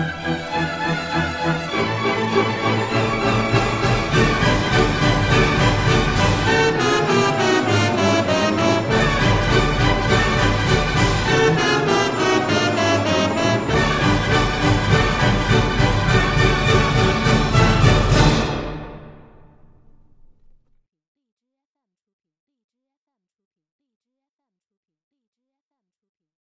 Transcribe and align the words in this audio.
Música 0.00 0.79